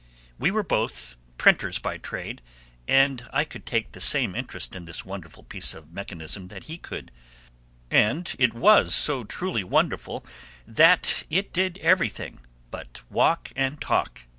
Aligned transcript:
We 0.39 0.49
were 0.49 0.63
both 0.63 1.15
printers 1.37 1.77
by 1.77 1.99
trade, 1.99 2.41
and 2.87 3.29
I 3.33 3.43
could 3.43 3.67
take 3.67 3.91
the 3.91 4.01
same 4.01 4.33
interest 4.33 4.75
in 4.75 4.85
this 4.85 5.05
wonderful 5.05 5.43
piece 5.43 5.75
of 5.75 5.93
mechanism 5.93 6.47
that 6.47 6.63
he 6.63 6.79
could; 6.79 7.11
and 7.91 8.35
it 8.39 8.55
was 8.55 8.95
so 8.95 9.21
truly 9.21 9.63
wonderful 9.63 10.25
that 10.65 11.25
it 11.29 11.53
did 11.53 11.77
everything 11.83 12.39
but 12.71 13.03
walk 13.11 13.51
and 13.55 13.79
talk. 13.79 14.21